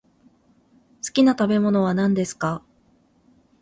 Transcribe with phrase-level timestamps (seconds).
[1.05, 2.63] 好きな食べ物は何ですか？